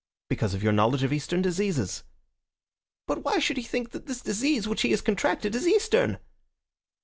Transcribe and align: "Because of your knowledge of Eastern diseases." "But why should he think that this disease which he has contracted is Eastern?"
"Because 0.29 0.55
of 0.55 0.63
your 0.63 0.71
knowledge 0.71 1.03
of 1.03 1.13
Eastern 1.13 1.43
diseases." 1.43 2.03
"But 3.05 3.23
why 3.23 3.37
should 3.37 3.57
he 3.57 3.61
think 3.61 3.91
that 3.91 4.07
this 4.07 4.21
disease 4.21 4.67
which 4.67 4.81
he 4.81 4.89
has 4.89 4.99
contracted 4.99 5.53
is 5.53 5.67
Eastern?" 5.67 6.17